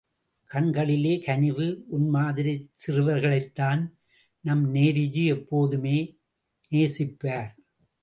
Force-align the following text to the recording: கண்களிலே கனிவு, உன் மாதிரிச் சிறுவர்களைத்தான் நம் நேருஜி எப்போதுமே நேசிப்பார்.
கண்களிலே 0.51 1.19
கனிவு, 1.19 1.83
உன் 1.87 2.07
மாதிரிச் 2.09 2.65
சிறுவர்களைத்தான் 2.73 3.83
நம் 4.41 4.73
நேருஜி 4.73 5.25
எப்போதுமே 5.27 5.97
நேசிப்பார். 6.71 7.51